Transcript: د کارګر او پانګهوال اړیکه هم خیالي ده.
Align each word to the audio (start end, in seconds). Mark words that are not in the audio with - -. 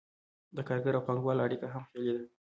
د 0.55 0.57
کارګر 0.67 0.93
او 0.95 1.05
پانګهوال 1.07 1.37
اړیکه 1.45 1.67
هم 1.73 1.83
خیالي 1.89 2.11
ده. 2.17 2.25